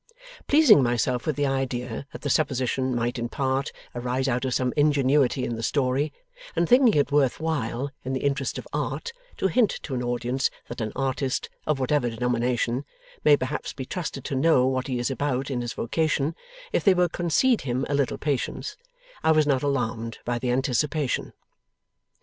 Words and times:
Pleasing 0.47 0.81
myself 0.81 1.27
with 1.27 1.35
the 1.35 1.45
idea 1.45 2.07
that 2.11 2.21
the 2.23 2.29
supposition 2.31 2.95
might 2.95 3.19
in 3.19 3.29
part 3.29 3.71
arise 3.93 4.27
out 4.27 4.45
of 4.45 4.53
some 4.55 4.73
ingenuity 4.75 5.45
in 5.45 5.53
the 5.55 5.61
story, 5.61 6.11
and 6.55 6.67
thinking 6.67 6.95
it 6.99 7.11
worth 7.11 7.39
while, 7.39 7.91
in 8.03 8.13
the 8.13 8.21
interests 8.21 8.57
of 8.57 8.67
art, 8.73 9.11
to 9.37 9.45
hint 9.45 9.69
to 9.83 9.93
an 9.93 10.01
audience 10.01 10.49
that 10.69 10.81
an 10.81 10.91
artist 10.95 11.49
(of 11.67 11.79
whatever 11.79 12.09
denomination) 12.09 12.83
may 13.23 13.37
perhaps 13.37 13.73
be 13.73 13.85
trusted 13.85 14.25
to 14.25 14.33
know 14.33 14.65
what 14.65 14.87
he 14.87 14.97
is 14.97 15.11
about 15.11 15.51
in 15.51 15.61
his 15.61 15.73
vocation, 15.73 16.33
if 16.71 16.83
they 16.83 16.95
will 16.95 17.07
concede 17.07 17.61
him 17.61 17.85
a 17.87 17.93
little 17.93 18.17
patience, 18.17 18.77
I 19.23 19.31
was 19.31 19.45
not 19.45 19.61
alarmed 19.61 20.17
by 20.25 20.39
the 20.39 20.49
anticipation. 20.49 21.33